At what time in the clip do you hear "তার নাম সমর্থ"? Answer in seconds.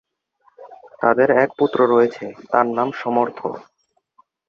2.51-3.39